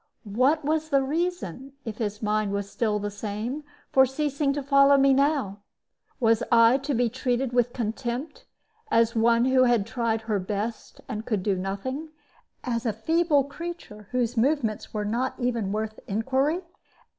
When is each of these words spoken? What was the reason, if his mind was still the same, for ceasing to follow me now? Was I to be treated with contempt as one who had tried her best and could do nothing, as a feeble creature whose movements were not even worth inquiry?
What 0.33 0.65
was 0.65 0.89
the 0.89 1.03
reason, 1.03 1.73
if 1.85 1.99
his 1.99 2.23
mind 2.23 2.53
was 2.53 2.67
still 2.71 2.97
the 2.97 3.11
same, 3.11 3.63
for 3.91 4.07
ceasing 4.07 4.51
to 4.53 4.63
follow 4.63 4.97
me 4.97 5.13
now? 5.13 5.59
Was 6.19 6.41
I 6.51 6.79
to 6.79 6.95
be 6.95 7.07
treated 7.07 7.53
with 7.53 7.71
contempt 7.71 8.45
as 8.89 9.15
one 9.15 9.45
who 9.45 9.65
had 9.65 9.85
tried 9.85 10.21
her 10.21 10.39
best 10.39 11.01
and 11.07 11.23
could 11.27 11.43
do 11.43 11.55
nothing, 11.55 12.09
as 12.63 12.87
a 12.87 12.93
feeble 12.93 13.43
creature 13.43 14.07
whose 14.09 14.35
movements 14.35 14.91
were 14.91 15.05
not 15.05 15.35
even 15.39 15.71
worth 15.71 15.99
inquiry? 16.07 16.61